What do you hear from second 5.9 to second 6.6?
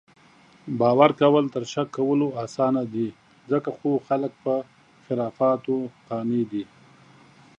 قانع